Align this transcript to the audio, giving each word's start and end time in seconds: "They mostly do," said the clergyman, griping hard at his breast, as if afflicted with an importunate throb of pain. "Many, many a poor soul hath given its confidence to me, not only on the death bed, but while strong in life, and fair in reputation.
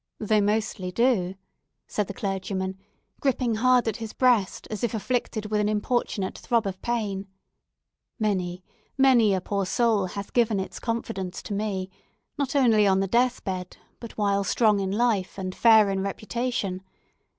"They 0.19 0.41
mostly 0.41 0.91
do," 0.91 1.35
said 1.85 2.07
the 2.07 2.13
clergyman, 2.15 2.79
griping 3.19 3.53
hard 3.53 3.87
at 3.87 3.97
his 3.97 4.13
breast, 4.13 4.67
as 4.71 4.83
if 4.83 4.95
afflicted 4.95 5.45
with 5.51 5.61
an 5.61 5.69
importunate 5.69 6.39
throb 6.39 6.65
of 6.65 6.81
pain. 6.81 7.27
"Many, 8.17 8.63
many 8.97 9.35
a 9.35 9.41
poor 9.41 9.67
soul 9.67 10.07
hath 10.07 10.33
given 10.33 10.59
its 10.59 10.79
confidence 10.79 11.43
to 11.43 11.53
me, 11.53 11.91
not 12.35 12.55
only 12.55 12.87
on 12.87 12.99
the 12.99 13.05
death 13.05 13.43
bed, 13.43 13.77
but 13.99 14.17
while 14.17 14.43
strong 14.43 14.79
in 14.79 14.91
life, 14.91 15.37
and 15.37 15.53
fair 15.53 15.91
in 15.91 16.01
reputation. 16.01 16.81